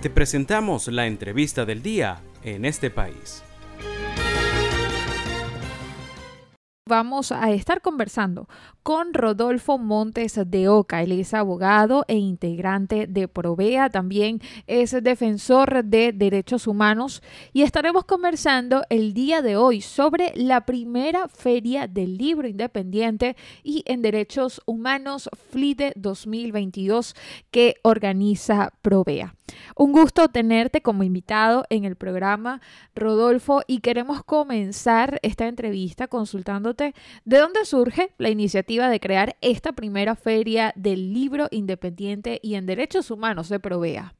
Te 0.00 0.10
presentamos 0.10 0.86
la 0.86 1.08
entrevista 1.08 1.64
del 1.64 1.82
día 1.82 2.20
en 2.44 2.64
este 2.64 2.88
país. 2.88 3.42
vamos 6.88 7.30
a 7.30 7.50
estar 7.50 7.80
conversando 7.82 8.48
con 8.88 9.12
Rodolfo 9.12 9.76
Montes 9.76 10.40
de 10.46 10.66
Oca. 10.70 11.02
Él 11.02 11.12
es 11.12 11.34
abogado 11.34 12.06
e 12.08 12.16
integrante 12.16 13.06
de 13.06 13.28
Provea, 13.28 13.90
también 13.90 14.40
es 14.66 14.96
defensor 15.02 15.84
de 15.84 16.14
derechos 16.14 16.66
humanos 16.66 17.22
y 17.52 17.64
estaremos 17.64 18.06
conversando 18.06 18.84
el 18.88 19.12
día 19.12 19.42
de 19.42 19.56
hoy 19.58 19.82
sobre 19.82 20.32
la 20.36 20.64
primera 20.64 21.28
feria 21.28 21.86
del 21.86 22.16
libro 22.16 22.48
independiente 22.48 23.36
y 23.62 23.82
en 23.84 24.00
derechos 24.00 24.62
humanos 24.64 25.28
FLIDE 25.50 25.92
2022 25.94 27.14
que 27.50 27.74
organiza 27.82 28.72
Provea. 28.80 29.34
Un 29.76 29.92
gusto 29.92 30.28
tenerte 30.28 30.82
como 30.82 31.02
invitado 31.02 31.64
en 31.70 31.84
el 31.84 31.96
programa, 31.96 32.60
Rodolfo, 32.94 33.62
y 33.66 33.80
queremos 33.80 34.22
comenzar 34.24 35.18
esta 35.22 35.46
entrevista 35.46 36.08
consultándote 36.08 36.94
de 37.24 37.38
dónde 37.38 37.64
surge 37.64 38.12
la 38.18 38.30
iniciativa 38.30 38.77
de 38.86 39.00
crear 39.00 39.36
esta 39.40 39.72
primera 39.72 40.14
feria 40.14 40.72
del 40.76 41.12
libro 41.12 41.48
independiente 41.50 42.38
y 42.42 42.54
en 42.54 42.66
derechos 42.66 43.10
humanos 43.10 43.48
de 43.48 43.58
Provea 43.58 44.14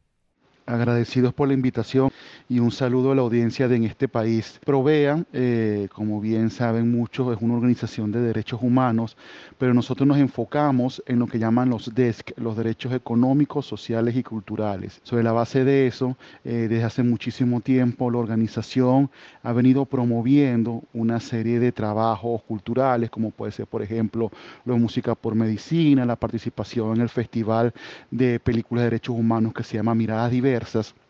agradecidos 0.69 1.33
por 1.33 1.49
la 1.49 1.55
invitación 1.55 2.11
y 2.49 2.61
un 2.61 2.71
saludo 2.71 3.13
a 3.13 3.15
la 3.15 3.23
audiencia 3.23 3.67
de 3.67 3.79
en 3.79 3.85
este 3.85 4.09
país. 4.09 4.61
Provea, 4.65 5.25
eh, 5.33 5.89
como 5.93 6.21
bien 6.21 6.51
saben 6.51 6.91
muchos, 6.91 7.35
es 7.35 7.43
una 7.43 7.55
organización 7.55 8.13
de 8.13 8.21
derechos 8.21 8.61
humanos, 8.63 9.17
pero 9.57 9.73
nosotros 9.73 10.07
nos 10.07 10.19
enfocamos 10.19 11.03
en 11.07 11.19
lo 11.19 11.27
que 11.27 11.39
llaman 11.39 11.71
los 11.71 11.95
DESC, 11.95 12.33
los 12.37 12.57
derechos 12.57 12.93
económicos, 12.93 13.67
sociales 13.67 14.17
y 14.17 14.23
culturales. 14.23 15.01
Sobre 15.03 15.23
la 15.23 15.33
base 15.33 15.65
de 15.65 15.87
eso, 15.87 16.17
eh, 16.45 16.67
desde 16.69 16.85
hace 16.85 17.03
muchísimo 17.03 17.61
tiempo 17.61 18.11
la 18.11 18.19
organización 18.19 19.11
ha 19.43 19.53
venido 19.53 19.87
promoviendo 19.87 20.83
una 20.93 21.21
serie 21.21 21.61
de 21.61 21.73
trabajos 21.73 22.43
culturales, 22.43 23.11
como 23.11 23.31
puede 23.31 23.53
ser, 23.53 23.67
por 23.67 23.83
ejemplo, 23.83 24.31
la 24.65 24.75
música 24.75 25.15
por 25.15 25.35
medicina, 25.35 26.05
la 26.05 26.17
participación 26.17 26.97
en 26.97 27.03
el 27.03 27.09
Festival 27.09 27.73
de 28.11 28.41
Películas 28.41 28.83
de 28.83 28.91
Derechos 28.91 29.17
Humanos 29.17 29.53
que 29.55 29.63
se 29.63 29.77
llama 29.77 29.95
Miradas 29.95 30.31
Diversas, 30.31 30.58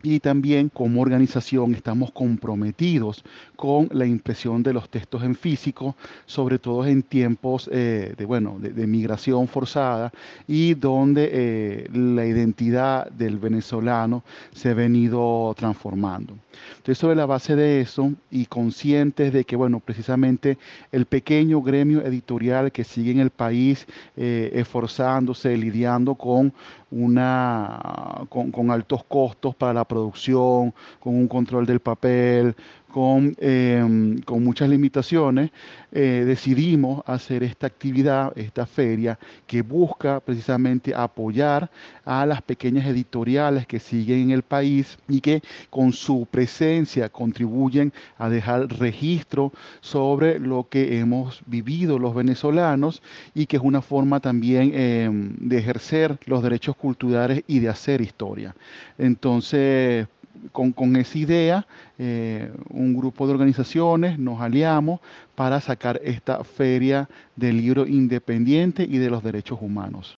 y 0.03 0.19
también 0.19 0.69
como 0.69 1.01
organización 1.01 1.75
estamos 1.75 2.11
comprometidos 2.11 3.23
con 3.55 3.89
la 3.91 4.05
impresión 4.05 4.63
de 4.63 4.73
los 4.73 4.89
textos 4.89 5.23
en 5.23 5.35
físico, 5.35 5.95
sobre 6.25 6.59
todo 6.59 6.85
en 6.85 7.03
tiempos 7.03 7.69
eh, 7.71 8.13
de, 8.17 8.25
bueno, 8.25 8.57
de, 8.59 8.87
migración 8.87 9.47
forzada 9.47 10.11
y 10.47 10.73
donde 10.73 11.29
eh, 11.31 11.89
la 11.91 12.25
identidad 12.25 13.09
del 13.11 13.37
venezolano 13.37 14.23
se 14.53 14.69
ha 14.69 14.73
venido 14.73 15.53
transformando. 15.57 16.35
Entonces, 16.77 16.97
sobre 16.97 17.15
la 17.15 17.25
base 17.25 17.55
de 17.55 17.81
eso 17.81 18.11
y 18.31 18.45
conscientes 18.45 19.33
de 19.33 19.43
que, 19.43 19.55
bueno, 19.55 19.79
precisamente 19.79 20.57
el 20.91 21.05
pequeño 21.05 21.61
gremio 21.61 22.01
editorial 22.01 22.71
que 22.71 22.83
sigue 22.83 23.11
en 23.11 23.19
el 23.19 23.29
país 23.29 23.85
eh, 24.15 24.51
esforzándose, 24.53 25.55
lidiando 25.57 26.15
con 26.15 26.53
una 26.91 28.25
con, 28.29 28.71
altos 28.71 29.03
costos 29.03 29.38
para 29.39 29.73
la 29.73 29.85
producción, 29.85 30.73
con 30.99 31.15
un 31.15 31.27
control 31.27 31.65
del 31.65 31.79
papel, 31.79 32.55
con, 32.91 33.35
em, 33.39 34.19
con 34.21 34.43
muchas 34.43 34.69
limitaciones, 34.69 35.51
eh, 35.91 36.23
decidimos 36.25 37.03
hacer 37.05 37.43
esta 37.43 37.67
actividad, 37.67 38.31
esta 38.37 38.65
feria, 38.65 39.17
que 39.47 39.61
busca 39.61 40.19
precisamente 40.19 40.93
apoyar 40.93 41.69
a 42.05 42.25
las 42.25 42.41
pequeñas 42.41 42.85
editoriales 42.87 43.65
que 43.67 43.79
siguen 43.79 44.19
en 44.19 44.31
el 44.31 44.43
país 44.43 44.97
y 45.07 45.21
que 45.21 45.41
con 45.69 45.93
su 45.93 46.27
presencia 46.29 47.09
contribuyen 47.09 47.93
a 48.17 48.29
dejar 48.29 48.67
registro 48.79 49.51
sobre 49.81 50.39
lo 50.39 50.67
que 50.69 50.99
hemos 50.99 51.41
vivido 51.45 51.99
los 51.99 52.13
venezolanos 52.15 53.01
y 53.33 53.45
que 53.45 53.57
es 53.57 53.63
una 53.63 53.81
forma 53.81 54.19
también 54.19 54.71
em, 54.73 55.35
de 55.39 55.57
ejercer 55.57 56.17
los 56.25 56.43
derechos 56.43 56.75
culturales 56.75 57.43
y 57.47 57.59
de 57.59 57.69
hacer 57.69 58.01
historia. 58.01 58.55
Entonces, 58.97 60.07
con, 60.51 60.95
esa 60.95 61.17
idea, 61.17 61.67
eh, 61.97 62.51
un 62.69 62.95
grupo 62.95 63.27
de 63.27 63.33
organizaciones 63.33 64.19
nos 64.19 64.41
aliamos 64.41 64.99
para 65.35 65.61
sacar 65.61 65.99
esta 66.03 66.43
feria 66.43 67.09
del 67.35 67.57
libro 67.57 67.85
independiente 67.87 68.83
y 68.83 68.97
de 68.97 69.09
los 69.09 69.23
derechos 69.23 69.59
humanos. 69.61 70.15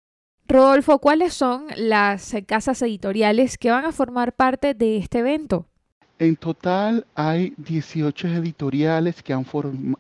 Rodolfo, 0.48 1.00
¿cuáles 1.00 1.34
son 1.34 1.66
las 1.78 2.34
casas 2.48 2.82
editoriales 2.82 3.58
que 3.58 3.70
van 3.70 3.86
a 3.86 3.92
formar 3.92 4.34
parte 4.34 4.74
de 4.74 4.98
este 4.98 5.20
evento? 5.20 5.68
En 6.20 6.36
total 6.36 7.06
hay 7.16 7.54
18 7.56 8.28
editoriales 8.28 9.24
que 9.24 9.32
han, 9.32 9.46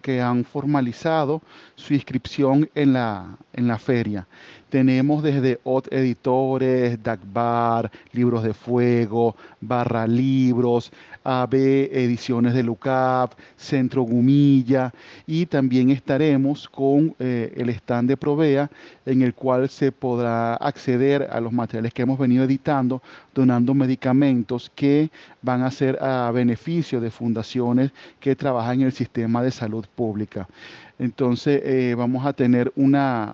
que 0.01 0.19
han 0.19 0.44
formalizado 0.44 1.41
su 1.75 1.94
inscripción 1.94 2.69
en 2.75 2.91
la, 2.91 3.38
en 3.53 3.68
la 3.69 3.80
feria. 3.80 4.28
Tenemos 4.69 5.24
desde 5.24 5.59
OT 5.63 5.88
Editores, 5.91 7.02
DACBAR, 7.02 7.91
Libros 8.12 8.44
de 8.44 8.53
Fuego, 8.53 9.35
Barra 9.62 10.06
Libros, 10.06 10.91
AB 11.24 11.53
Ediciones 11.91 12.53
de 12.53 12.63
LUCAP, 12.63 13.34
Centro 13.57 14.03
Gumilla 14.03 14.94
y 15.28 15.46
también 15.47 15.90
estaremos 15.90 16.69
con 16.69 17.16
eh, 17.19 17.53
el 17.57 17.69
stand 17.69 18.09
de 18.09 18.18
Provea 18.18 18.69
en 19.06 19.22
el 19.22 19.34
cual 19.34 19.69
se 19.69 19.91
podrá 19.91 20.56
acceder 20.56 21.28
a 21.31 21.40
los 21.41 21.51
materiales 21.51 21.94
que 21.94 22.03
hemos 22.03 22.19
venido 22.19 22.44
editando, 22.44 23.01
donando 23.34 23.74
medicamentos 23.74 24.72
que 24.75 25.09
van 25.41 25.63
a 25.63 25.72
ser 25.72 26.01
a 26.01 26.31
beneficio 26.31 27.01
de 27.01 27.12
fundaciones 27.12 27.91
que 28.19 28.36
trabajan 28.36 28.81
en 28.81 28.88
el 28.88 28.94
sistema 28.94 29.41
de 29.44 29.51
salud 29.51 29.86
pública. 29.96 30.47
Entonces 31.00 31.62
eh, 31.64 31.96
vamos 31.98 32.26
a 32.26 32.34
tener 32.34 32.72
una, 32.76 33.34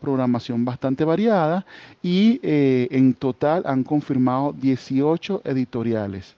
programación 0.00 0.64
bastante 0.64 1.04
variada 1.04 1.64
y 2.02 2.40
eh, 2.42 2.88
en 2.90 3.14
total 3.14 3.62
han 3.66 3.84
confirmado 3.84 4.52
18 4.52 5.42
editoriales. 5.44 6.36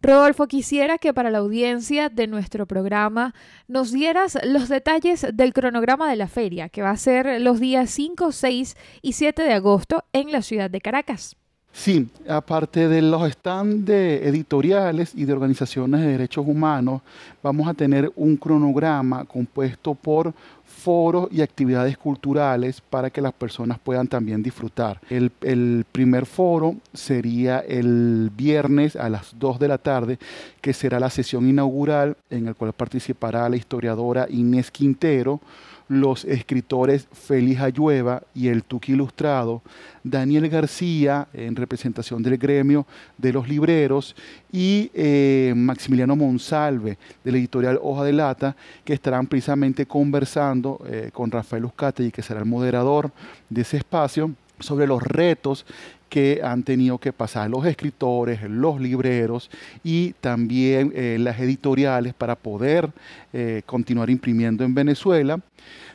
Rodolfo, 0.00 0.46
quisiera 0.46 0.98
que 0.98 1.12
para 1.12 1.30
la 1.30 1.38
audiencia 1.38 2.08
de 2.08 2.26
nuestro 2.26 2.66
programa 2.66 3.34
nos 3.66 3.92
dieras 3.92 4.38
los 4.44 4.68
detalles 4.68 5.26
del 5.34 5.52
cronograma 5.52 6.08
de 6.08 6.16
la 6.16 6.28
feria, 6.28 6.68
que 6.68 6.82
va 6.82 6.90
a 6.90 6.96
ser 6.96 7.40
los 7.40 7.60
días 7.60 7.90
5, 7.90 8.32
6 8.32 8.76
y 9.02 9.12
7 9.12 9.42
de 9.42 9.52
agosto 9.52 10.04
en 10.12 10.32
la 10.32 10.42
ciudad 10.42 10.70
de 10.70 10.80
Caracas. 10.80 11.36
Sí, 11.76 12.08
aparte 12.26 12.88
de 12.88 13.02
los 13.02 13.30
stands 13.30 13.84
de 13.84 14.26
editoriales 14.26 15.12
y 15.14 15.26
de 15.26 15.34
organizaciones 15.34 16.00
de 16.00 16.06
derechos 16.06 16.46
humanos, 16.48 17.02
vamos 17.42 17.68
a 17.68 17.74
tener 17.74 18.10
un 18.16 18.38
cronograma 18.38 19.26
compuesto 19.26 19.94
por 19.94 20.32
foros 20.64 21.28
y 21.30 21.42
actividades 21.42 21.98
culturales 21.98 22.80
para 22.80 23.10
que 23.10 23.20
las 23.20 23.34
personas 23.34 23.78
puedan 23.78 24.08
también 24.08 24.42
disfrutar. 24.42 25.02
El, 25.10 25.30
el, 25.42 25.84
primer 25.92 26.24
foro 26.24 26.76
sería 26.94 27.58
el 27.58 28.30
viernes 28.34 28.96
a 28.96 29.10
las 29.10 29.38
2 29.38 29.58
de 29.58 29.68
la 29.68 29.78
tarde, 29.78 30.18
que 30.62 30.72
será 30.72 30.98
la 30.98 31.10
sesión 31.10 31.46
inaugural 31.46 32.16
en 32.30 32.48
el 32.48 32.54
cual 32.54 32.72
participará 32.72 33.50
la 33.50 33.56
historiadora 33.56 34.26
Inés 34.30 34.70
Quintero 34.70 35.42
los 35.88 36.24
escritores 36.24 37.06
Félix 37.12 37.60
Ayueva 37.60 38.22
y 38.34 38.48
el 38.48 38.64
Tuque 38.64 38.92
Ilustrado, 38.92 39.62
Daniel 40.02 40.48
García 40.48 41.28
en 41.32 41.56
representación 41.56 42.22
del 42.22 42.38
gremio 42.38 42.86
de 43.18 43.32
los 43.32 43.48
libreros 43.48 44.16
y 44.52 44.90
eh, 44.94 45.52
Maximiliano 45.56 46.16
Monsalve 46.16 46.98
de 47.22 47.32
la 47.32 47.38
editorial 47.38 47.78
Hoja 47.82 48.04
de 48.04 48.12
Lata, 48.12 48.56
que 48.84 48.94
estarán 48.94 49.26
precisamente 49.26 49.86
conversando 49.86 50.80
eh, 50.86 51.10
con 51.12 51.30
Rafael 51.30 51.70
y 51.98 52.10
que 52.10 52.22
será 52.22 52.40
el 52.40 52.46
moderador 52.46 53.10
de 53.48 53.62
ese 53.62 53.76
espacio, 53.78 54.32
sobre 54.60 54.86
los 54.86 55.02
retos 55.02 55.66
que 56.08 56.40
han 56.42 56.62
tenido 56.62 56.98
que 56.98 57.12
pasar 57.12 57.50
los 57.50 57.66
escritores, 57.66 58.42
los 58.48 58.80
libreros 58.80 59.50
y 59.82 60.12
también 60.20 60.92
eh, 60.94 61.16
las 61.18 61.40
editoriales 61.40 62.14
para 62.14 62.36
poder 62.36 62.90
eh, 63.32 63.62
continuar 63.66 64.10
imprimiendo 64.10 64.64
en 64.64 64.74
Venezuela. 64.74 65.40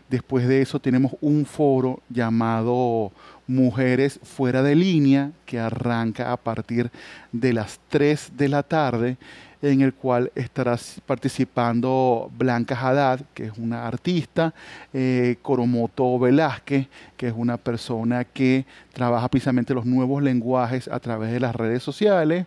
Después 0.10 0.48
de 0.48 0.62
eso 0.62 0.80
tenemos 0.80 1.14
un 1.22 1.46
foro 1.46 2.02
llamado 2.10 3.12
Mujeres 3.48 4.20
fuera 4.24 4.62
de 4.64 4.76
línea 4.76 5.32
que 5.46 5.60
arranca 5.60 6.32
a 6.32 6.38
partir 6.38 6.90
de 7.32 7.54
las 7.54 7.80
3 7.90 8.34
de 8.38 8.50
la 8.50 8.64
tarde 8.64 9.18
en 9.62 9.82
el 9.82 9.94
cual 9.94 10.32
estará 10.36 10.78
participando 11.06 12.32
Blanca 12.38 12.76
Haddad, 12.76 13.22
que 13.34 13.46
es 13.46 13.58
una 13.58 13.88
artista, 13.88 14.54
eh, 14.94 15.38
Coromoto 15.42 16.18
Velázquez, 16.18 16.88
que 17.16 17.28
es 17.28 17.34
una 17.36 17.58
persona 17.58 18.24
que 18.24 18.66
trabaja 18.94 19.28
precisamente 19.28 19.74
los 19.74 19.86
nuevos 19.86 20.24
lenguajes 20.24 20.88
a 20.88 21.00
través 21.00 21.32
de 21.32 21.40
las 21.40 21.56
redes 21.56 21.84
sociales. 21.84 22.46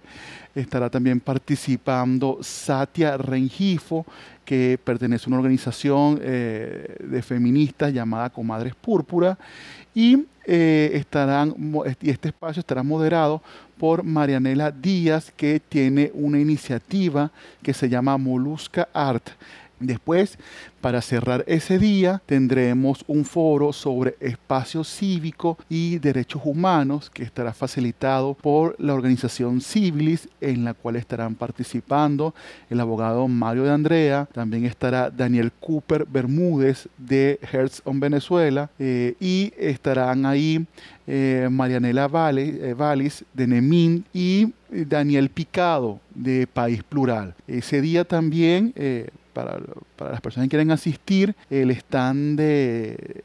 Estará 0.55 0.89
también 0.89 1.21
participando 1.21 2.39
Satia 2.41 3.17
Rengifo, 3.17 4.07
que 4.45 4.79
pertenece 4.83 5.25
a 5.27 5.29
una 5.29 5.39
organización 5.39 6.21
eh, 6.23 6.97
de 7.01 7.23
feministas 7.23 7.93
llamada 7.93 8.31
Comadres 8.31 8.75
Púrpura 8.75 9.39
y 9.95 10.27
eh, 10.47 10.91
estarán, 10.95 11.55
y 12.03 12.11
este 12.11 12.29
espacio 12.29 12.61
estará 12.61 12.83
moderado 12.83 13.43
por 13.79 14.03
Marianela 14.03 14.71
Díaz, 14.71 15.33
que 15.37 15.61
tiene 15.61 16.11
una 16.15 16.39
iniciativa 16.39 17.31
que 17.63 17.73
se 17.73 17.89
llama 17.89 18.19
Molusca 18.19 18.89
Art. 18.93 19.31
Después, 19.81 20.39
para 20.81 21.03
cerrar 21.03 21.45
ese 21.47 21.79
día, 21.79 22.23
tendremos 22.27 23.05
un 23.07 23.25
foro 23.25 23.73
sobre 23.73 24.17
espacio 24.21 24.85
cívico 24.85 25.59
y 25.69 25.99
derechos 25.99 26.43
humanos 26.45 27.11
que 27.11 27.23
estará 27.23 27.53
facilitado 27.53 28.35
por 28.35 28.77
la 28.79 28.95
organización 28.95 29.61
Civilis, 29.61 30.29
en 30.41 30.65
la 30.65 30.75
cual 30.75 30.97
estarán 30.97 31.35
participando 31.35 32.35
el 32.71 32.81
abogado 32.81 33.27
Mario 33.29 33.65
de 33.65 33.71
Andrea, 33.71 34.29
también 34.33 34.65
estará 34.65 35.11
Daniel 35.11 35.53
Cooper 35.61 36.07
Bermúdez 36.07 36.89
de 36.99 37.39
Hertz 37.51 37.83
on 37.85 38.01
Venezuela 38.01 38.71
eh, 38.79 39.15
y 39.21 39.53
estarán 39.59 40.27
ahí 40.27 40.67
eh, 41.07 41.49
Marianela 41.51 42.11
eh, 42.37 43.11
de 43.35 43.47
Nemín 43.47 44.05
y 44.13 44.53
Daniel 44.71 45.31
Picado 45.31 46.01
de 46.15 46.47
País 46.47 46.83
Plural. 46.83 47.35
Ese 47.47 47.81
día 47.81 48.05
también 48.05 48.73
para, 49.35 49.59
las 49.99 50.21
personas 50.21 50.47
que 50.47 50.51
quieren 50.51 50.71
asistir, 50.71 51.35
el 51.51 51.71
stand 51.73 52.39
de, 52.39 53.25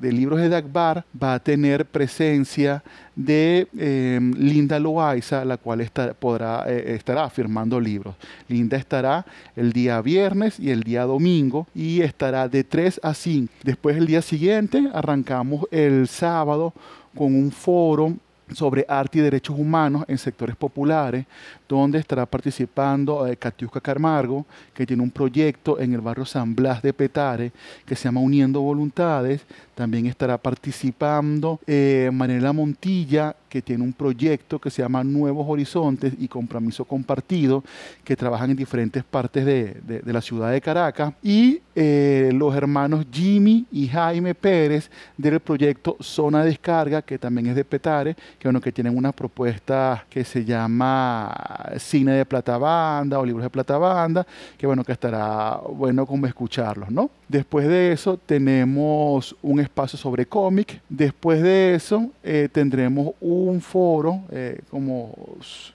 libros 0.00 0.40
de 0.40 0.48
Dagbar 0.48 1.04
va 1.22 1.34
a 1.34 1.38
tener 1.38 1.86
presencia 1.86 2.82
de 3.14 3.68
eh, 3.78 4.18
Linda 4.36 4.80
Loaiza, 4.80 5.44
la 5.44 5.56
cual 5.56 5.80
eh, 5.80 6.84
estará 6.88 7.30
firmando 7.30 7.78
libros. 7.78 8.16
Linda 8.48 8.76
estará 8.76 9.24
el 9.54 9.72
día 9.72 10.00
viernes 10.00 10.58
y 10.58 10.70
el 10.70 10.82
día 10.82 11.04
domingo 11.04 11.66
y 11.74 12.00
estará 12.00 12.48
de 12.48 12.64
3 12.64 13.00
a 13.02 13.14
5. 13.14 13.52
Después 13.62 13.96
el 13.96 14.06
día 14.06 14.22
siguiente 14.22 14.88
arrancamos 14.92 15.66
el 15.70 16.08
sábado 16.08 16.72
con 17.14 17.34
un 17.34 17.50
foro 17.50 18.16
sobre 18.52 18.84
arte 18.88 19.18
y 19.18 19.22
derechos 19.22 19.58
humanos 19.58 20.04
en 20.08 20.18
sectores 20.18 20.56
populares, 20.56 21.26
donde 21.68 21.98
estará 21.98 22.26
participando 22.26 23.26
eh, 23.26 23.36
Carmargo, 23.80 24.46
que 24.72 24.86
tiene 24.86 25.02
un 25.02 25.10
proyecto 25.10 25.78
en 25.80 25.92
el 25.92 26.00
barrio 26.00 26.24
San 26.24 26.54
Blas 26.54 26.82
de 26.82 26.92
Petare, 26.92 27.52
que 27.84 27.96
se 27.96 28.04
llama 28.04 28.20
Uniendo 28.20 28.60
Voluntades. 28.60 29.42
También 29.74 30.06
estará 30.06 30.38
participando 30.38 31.60
eh, 31.66 32.10
Montilla, 32.52 33.34
que 33.56 33.62
tiene 33.62 33.82
un 33.82 33.94
proyecto 33.94 34.58
que 34.58 34.68
se 34.68 34.82
llama 34.82 35.02
Nuevos 35.02 35.46
Horizontes 35.48 36.12
y 36.18 36.28
Compromiso 36.28 36.84
Compartido, 36.84 37.64
que 38.04 38.14
trabajan 38.14 38.50
en 38.50 38.56
diferentes 38.56 39.02
partes 39.02 39.46
de, 39.46 40.02
la 40.04 40.20
ciudad 40.20 40.50
de 40.52 40.60
Caracas, 40.60 41.14
y 41.22 41.62
eh, 41.74 42.32
los 42.34 42.54
hermanos 42.54 43.06
Jimmy 43.10 43.64
y 43.72 43.88
Jaime 43.88 44.34
Pérez 44.34 44.90
del 45.16 45.40
proyecto 45.40 45.96
Zona 46.00 46.44
Descarga, 46.44 47.00
que 47.00 47.16
también 47.16 47.46
es 47.46 47.56
de 47.56 47.64
Petare, 47.64 48.14
que, 48.38 48.46
bueno, 48.46 48.60
que 48.60 48.72
tienen 48.72 48.94
una 48.94 49.10
propuesta 49.10 50.04
que 50.10 50.22
se 50.22 50.44
llama 50.44 51.34
Cine 51.78 52.12
de 52.12 52.26
Plata 52.26 52.58
Banda 52.58 53.18
o 53.18 53.24
Libros 53.24 53.42
de 53.42 53.48
Plata 53.48 53.78
Banda, 53.78 54.26
que 54.58 54.66
bueno, 54.66 54.84
que 54.84 54.92
estará 54.92 55.62
bueno 55.72 56.04
como 56.04 56.26
escucharlos, 56.26 56.90
¿no? 56.90 57.08
Después 57.28 57.66
de 57.66 57.90
eso 57.90 58.16
tenemos 58.24 59.34
un 59.42 59.58
espacio 59.58 59.98
sobre 59.98 60.26
cómic, 60.26 60.80
después 60.88 61.42
de 61.42 61.74
eso 61.74 62.10
eh, 62.22 62.48
tendremos 62.52 63.14
un 63.20 63.60
foro 63.60 64.20
eh, 64.30 64.60
como, 64.70 65.12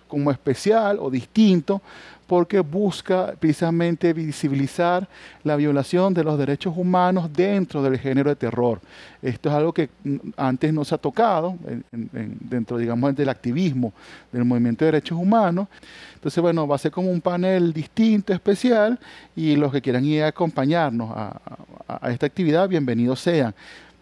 como 0.08 0.32
especial 0.32 0.98
o 1.00 1.10
distinto 1.10 1.82
porque 2.32 2.62
busca 2.62 3.34
precisamente 3.38 4.14
visibilizar 4.14 5.06
la 5.44 5.58
violación 5.58 6.14
de 6.14 6.24
los 6.24 6.38
derechos 6.38 6.74
humanos 6.78 7.30
dentro 7.34 7.84
del 7.84 8.00
género 8.00 8.30
de 8.30 8.38
terror. 8.38 8.80
Esto 9.22 9.50
es 9.50 9.56
algo 9.56 9.74
que 9.74 9.90
antes 10.38 10.74
no 10.74 10.86
se 10.86 10.96
ha 10.96 10.98
tocado 10.98 11.58
dentro, 11.92 12.78
digamos, 12.78 13.14
del 13.18 13.28
activismo 13.28 13.92
del 14.32 14.46
movimiento 14.46 14.86
de 14.86 14.94
derechos 14.94 15.18
humanos. 15.18 15.68
Entonces, 16.16 16.42
bueno, 16.42 16.66
va 16.66 16.76
a 16.76 16.80
ser 16.80 16.92
como 16.92 17.12
un 17.12 17.20
panel 17.20 17.74
distinto, 17.74 18.32
especial, 18.32 18.98
y 19.36 19.58
los 19.58 19.70
que 19.70 19.82
quieran 19.82 20.06
ir 20.06 20.24
a 20.24 20.28
acompañarnos 20.28 21.12
a, 21.14 21.41
esta 22.10 22.26
actividad, 22.26 22.68
bienvenidos 22.68 23.20
sean. 23.20 23.54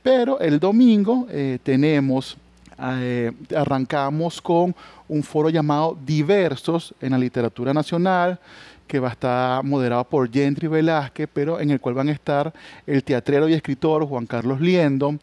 Pero 0.02 0.40
el 0.40 0.60
domingo 0.60 1.28
eh, 1.30 1.60
tenemos 1.64 2.38
eh, 2.82 3.32
arrancamos 3.56 4.42
con 4.42 4.74
un 5.10 5.24
foro 5.24 5.50
llamado 5.50 5.98
Diversos 6.06 6.94
en 7.02 7.12
la 7.12 7.18
literatura 7.18 7.74
nacional, 7.74 8.40
que 8.88 9.00
va 9.00 9.10
a 9.10 9.12
estar 9.12 9.64
moderado 9.64 10.04
por 10.06 10.32
Gentry 10.32 10.68
Velázquez, 10.68 11.28
pero 11.32 11.60
en 11.60 11.72
el 11.72 11.82
cual 11.82 11.96
van 11.96 12.10
a 12.10 12.14
estar 12.14 12.54
el 12.88 13.04
teatrero 13.04 13.50
y 13.50 13.54
escritor 13.54 14.06
Juan 14.08 14.26
Carlos 14.26 14.62
Liendo. 14.62 15.16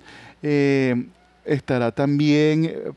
Eh, 0.42 1.06
estará 1.46 1.92
también 1.92 2.66
eh, 2.66 2.92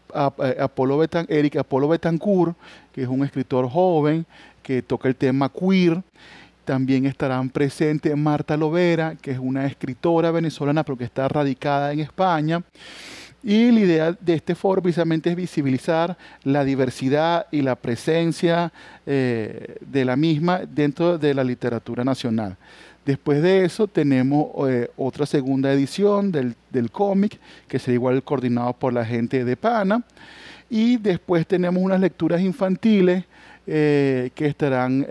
Apolo 0.60 0.98
Betan, 0.98 1.26
Eric 1.30 1.56
Apolo 1.56 1.88
Betancourt, 1.88 2.56
que 2.92 3.04
es 3.04 3.08
un 3.08 3.24
escritor 3.24 3.70
joven 3.70 4.26
que 4.62 4.82
toca 4.82 5.08
el 5.08 5.16
tema 5.16 5.50
queer. 5.50 6.04
También 6.70 7.08
estarán 7.08 7.50
presentes 7.50 8.16
Marta 8.16 8.56
Lovera, 8.56 9.16
que 9.20 9.32
es 9.32 9.40
una 9.40 9.66
escritora 9.66 10.30
venezolana, 10.30 10.84
pero 10.84 11.00
que 11.00 11.04
está 11.04 11.28
radicada 11.28 11.92
en 11.92 12.00
España. 12.00 12.62
Y 13.44 13.72
la 13.72 13.80
idea 13.80 14.12
de 14.12 14.36
este 14.36 14.54
foro 14.54 14.80
precisamente 14.80 15.32
es 15.32 15.36
visibilizar 15.36 16.16
la 16.44 16.64
diversidad 16.64 17.48
y 17.52 17.64
la 17.64 17.76
presencia 17.76 18.72
eh, 19.08 19.78
de 19.82 20.06
la 20.06 20.16
misma 20.16 20.60
dentro 20.60 21.18
de 21.18 21.34
la 21.34 21.44
literatura 21.44 22.04
nacional. 22.04 22.56
Después 23.04 23.42
de 23.42 23.66
eso 23.66 23.88
tenemos 23.88 24.50
eh, 24.70 24.92
otra 24.96 25.26
segunda 25.26 25.74
edición 25.74 26.32
del, 26.32 26.92
cómic, 26.92 27.40
que 27.68 27.80
será 27.80 27.96
igual 27.96 28.22
coordinado 28.22 28.74
por 28.74 28.94
la 28.94 29.04
gente 29.04 29.44
de 29.44 29.58
PANA. 29.58 30.04
Y 30.70 30.98
después 30.98 31.48
tenemos 31.48 31.82
unas 31.82 32.00
lecturas 32.00 32.42
infantiles 32.42 33.26
eh, 33.66 34.32
que 34.34 34.48
estarán 34.48 35.06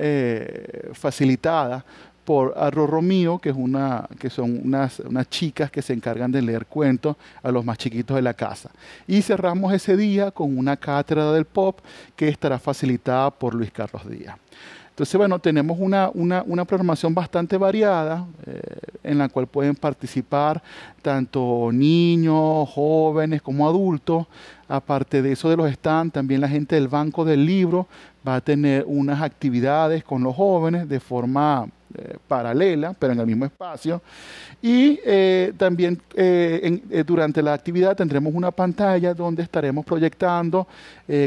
facilitadas 0.92 1.84
por 2.28 2.52
Arro 2.58 3.00
Mío, 3.00 3.38
que, 3.38 3.54
que 4.18 4.28
son 4.28 4.60
unas, 4.62 5.00
unas 5.00 5.30
chicas 5.30 5.70
que 5.70 5.80
se 5.80 5.94
encargan 5.94 6.30
de 6.30 6.42
leer 6.42 6.66
cuentos 6.66 7.16
a 7.42 7.50
los 7.50 7.64
más 7.64 7.78
chiquitos 7.78 8.16
de 8.16 8.20
la 8.20 8.34
casa. 8.34 8.70
Y 9.06 9.22
cerramos 9.22 9.72
ese 9.72 9.96
día 9.96 10.30
con 10.30 10.58
una 10.58 10.76
cátedra 10.76 11.32
del 11.32 11.46
pop 11.46 11.78
que 12.14 12.28
estará 12.28 12.58
facilitada 12.58 13.30
por 13.30 13.54
Luis 13.54 13.70
Carlos 13.70 14.06
Díaz. 14.06 14.36
Entonces, 14.98 15.16
bueno, 15.16 15.38
tenemos 15.38 15.78
una, 15.78 16.10
una, 16.12 16.64
programación 16.64 17.14
bastante 17.14 17.56
variada 17.56 18.26
eh, 18.44 18.60
en 19.04 19.18
la 19.18 19.28
cual 19.28 19.46
pueden 19.46 19.76
participar 19.76 20.60
tanto 21.02 21.70
niños, 21.72 22.68
jóvenes 22.68 23.40
como 23.40 23.68
adultos. 23.68 24.26
Aparte 24.66 25.22
de 25.22 25.30
eso 25.30 25.48
de 25.48 25.56
los 25.56 25.70
stands, 25.70 26.14
también 26.14 26.40
la 26.40 26.48
gente 26.48 26.74
del 26.74 26.88
Banco 26.88 27.24
del 27.24 27.46
Libro 27.46 27.86
va 28.26 28.34
a 28.34 28.40
tener 28.40 28.84
unas 28.88 29.22
actividades 29.22 30.02
con 30.02 30.24
los 30.24 30.34
jóvenes 30.34 30.88
de 30.88 30.98
forma 30.98 31.68
eh, 31.96 32.18
paralela, 32.28 32.94
pero 32.98 33.14
en 33.14 33.20
el 33.20 33.26
mismo 33.26 33.46
espacio. 33.46 34.02
Y 34.60 35.00
eh, 35.06 35.54
también 35.56 35.98
eh, 36.14 36.80
durante 37.06 37.42
la 37.42 37.54
actividad 37.54 37.96
tendremos 37.96 38.34
una 38.34 38.50
pantalla 38.50 39.14
donde 39.14 39.42
estaremos 39.42 39.84
proyectando 39.84 40.66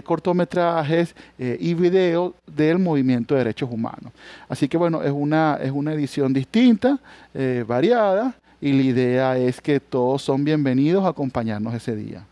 cortometrajes 0.04 1.16
y 1.40 1.74
videos 1.74 2.34
del 2.46 2.78
movimiento 2.78 3.34
de 3.34 3.40
derechos 3.40 3.72
humanos. 3.72 4.14
Así 4.48 4.68
que 4.68 4.78
bueno, 4.78 5.02
es 5.02 5.12
una, 5.12 5.58
es 5.60 5.72
una 5.72 5.94
edición 5.94 6.32
distinta, 6.32 7.00
variada, 7.66 8.36
y 8.60 8.74
la 8.74 8.82
idea 8.84 9.38
es 9.38 9.60
que 9.60 9.80
todos 9.80 10.22
son 10.22 10.44
bienvenidos 10.44 11.04
a 11.04 11.10
acompañarnos 11.10 11.74
ese 11.74 11.96
día. 11.96 12.28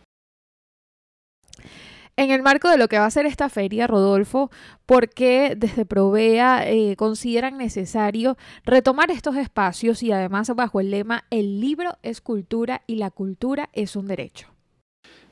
En 2.20 2.30
el 2.30 2.42
marco 2.42 2.68
de 2.68 2.76
lo 2.76 2.86
que 2.86 2.98
va 2.98 3.06
a 3.06 3.10
ser 3.10 3.24
esta 3.24 3.48
feria, 3.48 3.86
Rodolfo, 3.86 4.50
¿por 4.84 5.08
qué 5.08 5.54
desde 5.56 5.86
Provea 5.86 6.68
eh, 6.68 6.94
consideran 6.96 7.56
necesario 7.56 8.36
retomar 8.62 9.10
estos 9.10 9.36
espacios 9.36 10.02
y 10.02 10.12
además 10.12 10.54
bajo 10.54 10.80
el 10.80 10.90
lema 10.90 11.24
El 11.30 11.62
libro 11.62 11.96
es 12.02 12.20
cultura 12.20 12.82
y 12.86 12.96
la 12.96 13.10
cultura 13.10 13.70
es 13.72 13.96
un 13.96 14.04
derecho? 14.04 14.48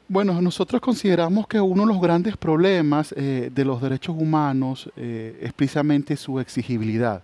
Bueno, 0.08 0.40
nosotros 0.40 0.80
consideramos 0.80 1.46
que 1.46 1.60
uno 1.60 1.82
de 1.82 1.92
los 1.92 2.00
grandes 2.00 2.38
problemas 2.38 3.12
eh, 3.14 3.50
de 3.54 3.64
los 3.66 3.82
derechos 3.82 4.16
humanos 4.18 4.90
eh, 4.96 5.38
es 5.42 5.52
precisamente 5.52 6.16
su 6.16 6.40
exigibilidad. 6.40 7.22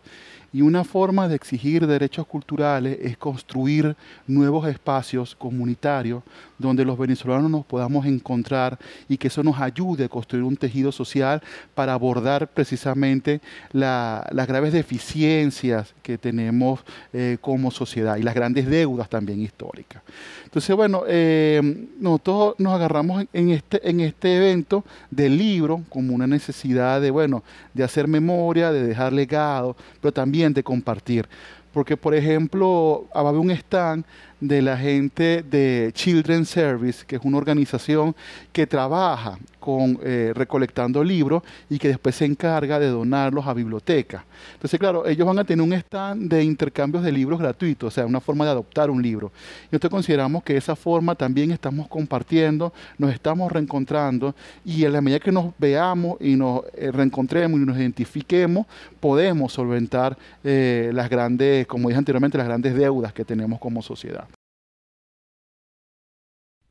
Y 0.53 0.61
una 0.61 0.85
forma 0.85 1.27
de 1.27 1.35
exigir 1.35 1.87
derechos 1.87 2.27
culturales 2.27 2.99
es 3.01 3.17
construir 3.17 3.97
nuevos 4.27 4.69
espacios 4.69 5.35
comunitarios 5.35 6.23
donde 6.59 6.85
los 6.85 6.99
venezolanos 6.99 7.51
nos 7.51 7.65
podamos 7.65 8.07
encontrar 8.07 8.79
y 9.09 9.17
que 9.17 9.29
eso 9.29 9.43
nos 9.43 9.61
ayude 9.61 10.05
a 10.05 10.09
construir 10.09 10.45
un 10.45 10.57
tejido 10.57 10.93
social 10.93 11.43
para 11.75 11.93
abordar 11.93 12.49
precisamente 12.49 13.41
las 13.73 14.47
graves 14.47 14.73
deficiencias 14.73 15.95
que 16.03 16.19
tenemos 16.19 16.81
eh, 17.13 17.39
como 17.41 17.71
sociedad 17.71 18.17
y 18.17 18.23
las 18.23 18.35
grandes 18.35 18.67
deudas 18.67 19.09
también 19.09 19.41
históricas. 19.41 20.03
Entonces, 20.45 20.77
bueno, 20.77 21.03
eh, 21.09 21.89
nosotros 21.99 22.55
nos 22.59 22.75
agarramos 22.75 23.25
en 23.33 23.51
este, 23.51 23.89
en 23.89 24.01
este 24.01 24.37
evento 24.37 24.85
del 25.11 25.37
libro 25.37 25.83
como 25.89 26.15
una 26.15 26.27
necesidad 26.27 27.01
de, 27.01 27.11
bueno, 27.11 27.43
de 27.73 27.85
hacer 27.85 28.07
memoria, 28.07 28.71
de 28.71 28.87
dejar 28.87 29.13
legado, 29.13 29.77
pero 30.01 30.13
también 30.13 30.55
de 30.55 30.63
compartir. 30.63 31.29
Porque, 31.73 31.97
por 31.97 32.15
ejemplo, 32.15 33.09
había 33.13 33.41
un 33.41 33.51
stand 33.51 34.05
de 34.47 34.61
la 34.61 34.77
gente 34.77 35.43
de 35.43 35.91
Children's 35.95 36.51
Service, 36.51 37.05
que 37.07 37.17
es 37.17 37.23
una 37.25 37.39
organización 37.39 38.15
que 38.53 38.67
trabaja 38.67 39.39
con 39.59 39.99
eh, 40.03 40.33
recolectando 40.35 41.03
libros 41.03 41.43
y 41.71 41.79
que 41.79 41.89
después 41.89 42.15
se 42.15 42.27
encarga 42.27 42.79
de 42.79 42.89
donarlos 42.89 43.47
a 43.47 43.55
bibliotecas. 43.55 44.23
Entonces, 44.53 44.79
claro, 44.79 45.07
ellos 45.07 45.27
van 45.27 45.39
a 45.39 45.45
tener 45.45 45.65
un 45.65 45.73
stand 45.73 46.29
de 46.29 46.45
intercambios 46.45 47.03
de 47.03 47.11
libros 47.11 47.41
gratuitos, 47.41 47.89
o 47.89 47.91
sea, 47.91 48.05
una 48.05 48.21
forma 48.21 48.45
de 48.45 48.51
adoptar 48.51 48.91
un 48.91 49.01
libro. 49.01 49.33
Y 49.63 49.69
nosotros 49.73 49.91
consideramos 49.91 50.43
que 50.43 50.59
esa 50.59 50.77
forma 50.77 51.15
también 51.15 51.51
estamos 51.51 51.89
compartiendo, 51.89 52.75
nos 52.99 53.11
estamos 53.11 53.51
reencontrando 53.51 54.35
y 54.67 54.85
en 54.85 54.93
la 54.93 55.01
medida 55.01 55.19
que 55.21 55.33
nos 55.33 55.55
veamos 55.59 56.19
y 56.21 56.37
nos 56.37 56.61
eh, 56.75 56.91
reencontremos 56.93 57.59
y 57.59 57.65
nos 57.65 57.79
identifiquemos, 57.79 58.67
podemos 59.01 59.55
solventar 59.55 60.19
eh, 60.43 60.91
las 60.93 61.09
grandes, 61.09 61.67
como 61.67 61.89
dije 61.89 61.99
anteriormente, 61.99 62.37
las 62.37 62.47
grandes 62.47 62.75
deudas 62.75 63.15
que 63.15 63.25
tenemos 63.25 63.59
como 63.59 63.81
sociedad. 63.81 64.27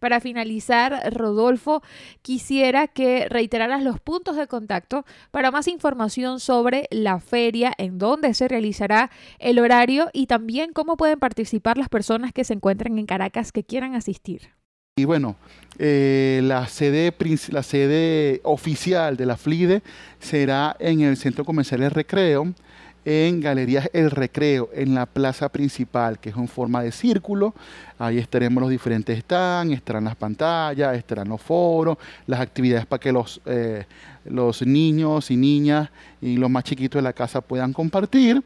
Para 0.04 0.20
finalizar, 0.20 1.14
Rodolfo, 1.14 1.82
quisiera 2.22 2.90
que 2.90 3.26
reiteraras 3.30 3.82
los 3.82 4.02
puntos 4.02 4.36
de 4.36 4.48
contacto 4.48 5.06
para 5.32 5.50
más 5.50 5.70
información 5.70 6.42
sobre 6.42 6.90
la 6.92 7.22
feria, 7.22 7.72
en 7.78 8.00
dónde 8.00 8.34
se 8.34 8.50
realizará 8.50 9.12
el 9.40 9.60
horario 9.60 10.10
y 10.12 10.28
también 10.28 10.74
cómo 10.74 10.98
pueden 10.98 11.20
participar 11.20 11.78
las 11.78 11.88
personas 11.88 12.34
que 12.34 12.44
se 12.44 12.54
encuentran 12.54 13.00
en 13.00 13.06
Caracas 13.06 13.54
que 13.54 13.64
quieran 13.64 13.96
asistir. 13.96 14.50
Y 14.98 15.06
bueno, 15.06 15.38
eh, 15.80 16.42
la, 16.44 16.68
sede, 16.68 17.16
la 17.52 17.64
sede 17.64 18.42
oficial 18.44 19.16
de 19.16 19.26
la 19.26 19.38
FLIDE 19.38 19.84
será 20.20 20.76
en 20.80 21.00
el 21.00 21.16
Centro 21.16 21.46
Comercial 21.46 21.82
El 21.82 21.92
Recreo 21.92 22.54
en 23.06 23.42
Galerías 23.42 23.90
El 23.94 24.12
Recreo, 24.12 24.70
en 24.74 24.96
la 24.96 25.06
plaza 25.06 25.50
principal, 25.50 26.20
que 26.20 26.30
es 26.30 26.38
en 26.38 26.48
forma 26.48 26.84
de 26.84 26.92
círculo. 26.92 27.54
Ahí 28.00 28.18
estaremos 28.18 28.62
los 28.62 28.70
diferentes 28.70 29.20
stands, 29.20 29.76
estarán 29.76 30.06
las 30.06 30.16
pantallas, 30.16 30.96
estarán 30.96 31.30
los 31.30 31.42
foros, 31.42 31.98
las 32.28 32.40
actividades 32.40 32.86
para 32.86 33.00
que 33.00 33.12
los, 33.12 33.42
eh, 33.46 33.86
los 34.26 34.66
niños 34.66 35.32
y 35.32 35.38
niñas 35.38 35.90
y 36.22 36.38
los 36.38 36.50
más 36.50 36.64
chiquitos 36.64 37.00
de 37.00 37.04
la 37.04 37.14
casa 37.14 37.42
puedan 37.42 37.74
compartir. 37.74 38.42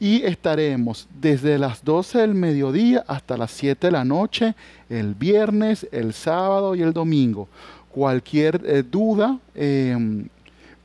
Y 0.00 0.22
estaremos 0.22 1.08
desde 1.20 1.58
las 1.58 1.84
12 1.84 2.18
del 2.18 2.34
mediodía 2.34 3.04
hasta 3.06 3.36
las 3.36 3.52
7 3.52 3.86
de 3.86 3.92
la 3.92 4.04
noche, 4.04 4.54
el 4.88 5.14
viernes, 5.14 5.86
el 5.92 6.12
sábado 6.12 6.74
y 6.74 6.82
el 6.82 6.92
domingo. 6.92 7.48
Cualquier 7.88 8.60
eh, 8.64 8.82
duda, 8.82 9.38
eh, 9.54 10.26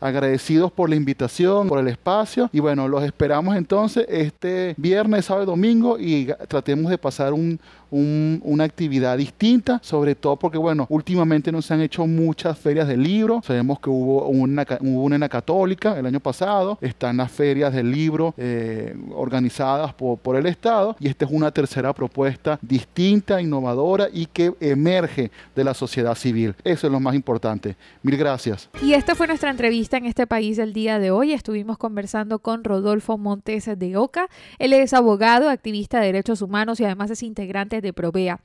agradecidos 0.00 0.72
por 0.72 0.90
la 0.90 0.96
invitación, 0.96 1.68
por 1.68 1.78
el 1.78 1.88
espacio 1.88 2.50
y 2.52 2.60
bueno, 2.60 2.88
los 2.88 3.02
esperamos 3.04 3.56
entonces 3.56 4.06
este 4.08 4.74
viernes, 4.76 5.26
sábado 5.26 5.44
y 5.44 5.46
domingo 5.46 5.98
y 5.98 6.28
tratemos 6.48 6.90
de 6.90 6.98
pasar 6.98 7.32
un, 7.32 7.58
una 7.90 8.64
actividad 8.64 9.16
distinta, 9.16 9.80
sobre 9.82 10.14
todo 10.14 10.36
porque, 10.36 10.58
bueno, 10.58 10.86
últimamente 10.88 11.52
no 11.52 11.62
se 11.62 11.74
han 11.74 11.80
hecho 11.80 12.06
muchas 12.06 12.58
ferias 12.58 12.88
de 12.88 12.96
libro. 12.96 13.40
Sabemos 13.44 13.78
que 13.80 13.90
hubo 13.90 14.26
una, 14.28 14.66
en 14.80 15.20
la 15.20 15.28
Católica 15.28 15.98
el 15.98 16.06
año 16.06 16.20
pasado, 16.20 16.78
están 16.80 17.16
las 17.16 17.30
ferias 17.30 17.72
del 17.72 17.90
libro 17.90 18.34
eh, 18.36 18.94
organizadas 19.14 19.94
por 19.94 20.36
el 20.36 20.46
Estado 20.46 20.96
y 21.00 21.08
esta 21.08 21.24
es 21.24 21.30
una 21.30 21.50
tercera 21.50 21.92
propuesta 21.92 22.58
distinta, 22.60 23.40
innovadora 23.40 24.08
y 24.12 24.26
que 24.26 24.52
emerge 24.60 25.30
de 25.54 25.64
la 25.64 25.74
sociedad 25.74 26.14
civil. 26.14 26.54
Eso 26.64 26.86
es 26.86 26.92
lo 26.92 27.00
más 27.00 27.14
importante. 27.14 27.76
Mil 28.02 28.16
gracias. 28.16 28.68
Y 28.82 28.92
esta 28.94 29.14
fue 29.14 29.26
nuestra 29.26 29.50
entrevista 29.50 29.85
en 29.94 30.06
este 30.06 30.26
país 30.26 30.58
el 30.58 30.72
día 30.72 30.98
de 30.98 31.12
hoy. 31.12 31.32
Estuvimos 31.32 31.78
conversando 31.78 32.40
con 32.40 32.64
Rodolfo 32.64 33.18
Montes 33.18 33.70
de 33.78 33.96
Oca. 33.96 34.28
Él 34.58 34.72
es 34.72 34.92
abogado, 34.92 35.48
activista 35.48 36.00
de 36.00 36.06
derechos 36.06 36.42
humanos 36.42 36.80
y 36.80 36.84
además 36.84 37.10
es 37.10 37.22
integrante 37.22 37.80
de 37.80 37.92
Provea. 37.92 38.40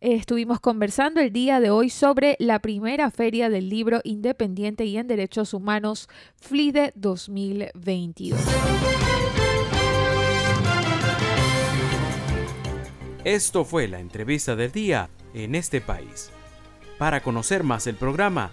Estuvimos 0.00 0.60
conversando 0.60 1.20
el 1.20 1.30
día 1.30 1.60
de 1.60 1.70
hoy 1.70 1.90
sobre 1.90 2.36
la 2.38 2.60
primera 2.60 3.10
feria 3.10 3.50
del 3.50 3.68
libro 3.68 4.00
independiente 4.04 4.86
y 4.86 4.96
en 4.96 5.08
derechos 5.08 5.52
humanos 5.52 6.08
FLIDE 6.36 6.92
2022. 6.94 8.40
Esto 13.24 13.64
fue 13.64 13.88
la 13.88 14.00
entrevista 14.00 14.56
del 14.56 14.72
día 14.72 15.10
en 15.34 15.54
este 15.54 15.82
país. 15.82 16.30
Para 16.96 17.20
conocer 17.22 17.62
más 17.62 17.86
el 17.86 17.96
programa, 17.96 18.52